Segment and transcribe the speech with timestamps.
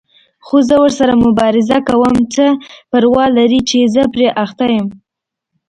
[0.45, 2.45] خو زه ورسره مبارزه کوم، څه
[2.91, 4.87] پروا لري چې زه پرې اخته یم.